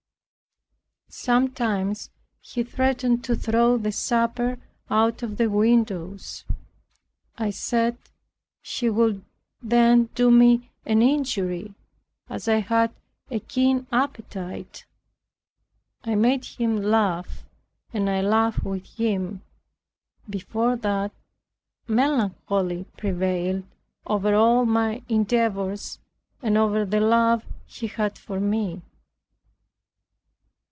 [1.13, 2.09] Sometimes
[2.39, 4.57] he threatened to throw the supper
[4.89, 6.45] out of the windows.
[7.37, 7.97] I said,
[8.61, 9.25] he would
[9.61, 11.73] then do me an injury,
[12.29, 12.93] as I had
[13.29, 14.85] a keen appetite.
[16.05, 17.43] I made him laugh
[17.91, 19.41] and I laughed with him.
[20.29, 21.11] Before that,
[21.89, 23.65] melancholy prevailed
[24.07, 25.99] over all my endeavors,
[26.41, 28.81] and over the love he had for me.